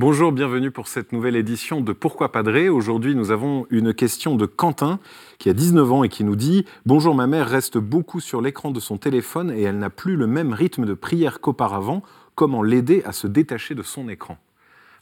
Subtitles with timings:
[0.00, 2.68] Bonjour, bienvenue pour cette nouvelle édition de Pourquoi Padré.
[2.68, 5.00] Aujourd'hui, nous avons une question de Quentin
[5.40, 8.70] qui a 19 ans et qui nous dit Bonjour, ma mère reste beaucoup sur l'écran
[8.70, 12.04] de son téléphone et elle n'a plus le même rythme de prière qu'auparavant.
[12.36, 14.38] Comment l'aider à se détacher de son écran?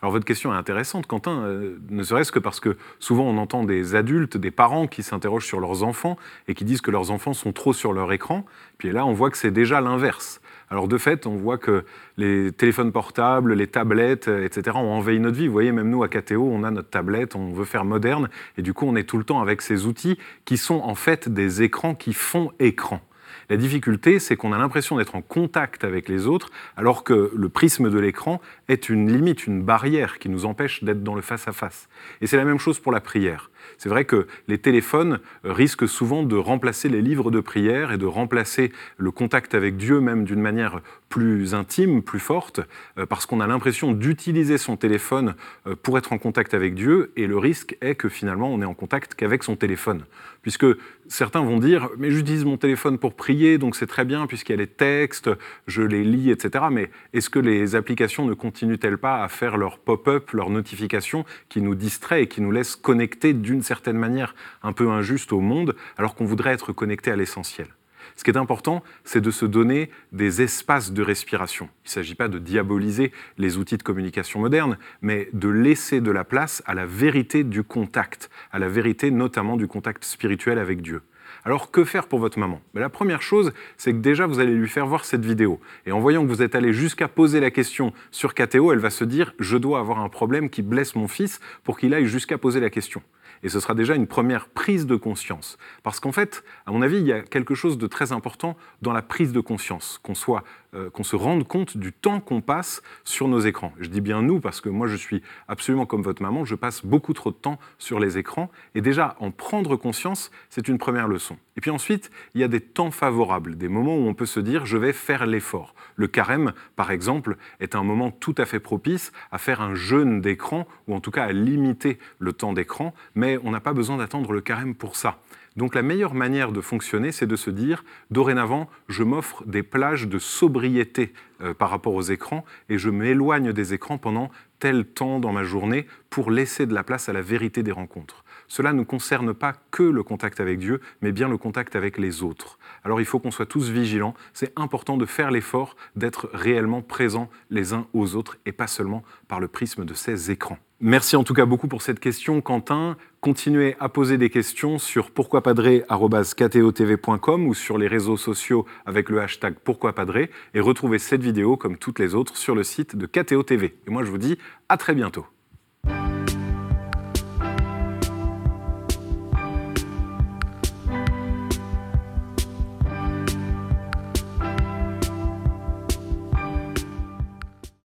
[0.02, 3.64] Alors votre question est intéressante, Quentin, euh, ne serait-ce que parce que souvent on entend
[3.64, 7.32] des adultes, des parents qui s'interrogent sur leurs enfants et qui disent que leurs enfants
[7.32, 8.44] sont trop sur leur écran.
[8.76, 10.40] Puis là, on voit que c'est déjà l'inverse.
[10.68, 11.84] Alors de fait, on voit que
[12.18, 15.46] les téléphones portables, les tablettes, etc., ont envahi notre vie.
[15.46, 18.28] Vous voyez, même nous à KTO, on a notre tablette, on veut faire moderne,
[18.58, 21.28] et du coup, on est tout le temps avec ces outils qui sont en fait
[21.28, 23.00] des écrans qui font écran.
[23.48, 27.48] La difficulté, c'est qu'on a l'impression d'être en contact avec les autres, alors que le
[27.48, 31.88] prisme de l'écran est une limite, une barrière qui nous empêche d'être dans le face-à-face.
[32.20, 33.50] Et c'est la même chose pour la prière.
[33.78, 38.06] C'est vrai que les téléphones risquent souvent de remplacer les livres de prière et de
[38.06, 42.60] remplacer le contact avec Dieu même d'une manière plus intime, plus forte,
[42.98, 45.34] euh, parce qu'on a l'impression d'utiliser son téléphone
[45.66, 48.66] euh, pour être en contact avec Dieu, et le risque est que finalement on est
[48.66, 50.04] en contact qu'avec son téléphone.
[50.42, 50.66] Puisque
[51.08, 54.54] certains vont dire, mais j'utilise mon téléphone pour prier, donc c'est très bien, puisqu'il y
[54.54, 55.30] a les textes,
[55.66, 56.66] je les lis, etc.
[56.70, 61.62] Mais est-ce que les applications ne continuent-elles pas à faire leur pop-up, leurs notifications, qui
[61.62, 65.76] nous distraient et qui nous laissent connecter d'une certaine manière un peu injuste au monde,
[65.96, 67.68] alors qu'on voudrait être connecté à l'essentiel
[68.16, 71.68] ce qui est important, c'est de se donner des espaces de respiration.
[71.84, 76.10] Il ne s'agit pas de diaboliser les outils de communication modernes, mais de laisser de
[76.10, 80.80] la place à la vérité du contact, à la vérité notamment du contact spirituel avec
[80.80, 81.02] Dieu.
[81.44, 82.60] Alors que faire pour votre maman?
[82.72, 85.60] Ben, La première chose, c'est que déjà vous allez lui faire voir cette vidéo.
[85.84, 88.90] Et en voyant que vous êtes allé jusqu'à poser la question sur KTO, elle va
[88.90, 92.38] se dire je dois avoir un problème qui blesse mon fils pour qu'il aille jusqu'à
[92.38, 93.02] poser la question.
[93.42, 95.58] Et ce sera déjà une première prise de conscience.
[95.82, 98.92] Parce qu'en fait, à mon avis, il y a quelque chose de très important dans
[98.92, 100.44] la prise de conscience, qu'on soit
[100.76, 103.72] euh, qu'on se rende compte du temps qu'on passe sur nos écrans.
[103.78, 106.84] Je dis bien nous parce que moi je suis absolument comme votre maman, je passe
[106.84, 111.08] beaucoup trop de temps sur les écrans et déjà en prendre conscience, c'est une première
[111.08, 111.38] leçon.
[111.56, 114.40] Et puis ensuite, il y a des temps favorables, des moments où on peut se
[114.40, 115.74] dire je vais faire l'effort.
[115.96, 120.20] Le carême, par exemple, est un moment tout à fait propice à faire un jeûne
[120.20, 123.96] d'écran ou en tout cas à limiter le temps d'écran, mais on n'a pas besoin
[123.96, 125.18] d'attendre le carême pour ça.
[125.56, 130.06] Donc la meilleure manière de fonctionner, c'est de se dire, dorénavant, je m'offre des plages
[130.06, 135.18] de sobriété euh, par rapport aux écrans et je m'éloigne des écrans pendant tel temps
[135.18, 138.25] dans ma journée pour laisser de la place à la vérité des rencontres.
[138.48, 142.22] Cela ne concerne pas que le contact avec Dieu, mais bien le contact avec les
[142.22, 142.58] autres.
[142.84, 147.28] Alors il faut qu'on soit tous vigilants, c'est important de faire l'effort d'être réellement présents
[147.50, 150.58] les uns aux autres et pas seulement par le prisme de ces écrans.
[150.80, 152.98] Merci en tout cas beaucoup pour cette question, Quentin.
[153.22, 159.54] Continuez à poser des questions sur pourquoipadré.com ou sur les réseaux sociaux avec le hashtag
[159.64, 163.74] pourquoipadré et retrouvez cette vidéo comme toutes les autres sur le site de KTO TV.
[163.86, 164.36] Et moi je vous dis
[164.68, 165.24] à très bientôt.